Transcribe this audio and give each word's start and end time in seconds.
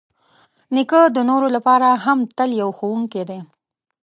نیکه 0.73 1.01
د 1.15 1.17
نورو 1.29 1.47
لپاره 1.55 1.87
هم 2.05 2.19
تل 2.37 2.49
یو 2.61 2.69
ښوونکی 2.77 3.23
دی. 3.29 3.39